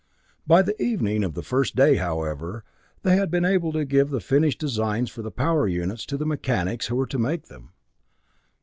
[0.47, 2.63] By the evening of the first day, however,
[3.03, 6.25] they had been able to give the finished designs for the power units to the
[6.25, 7.73] mechanics who were to make them.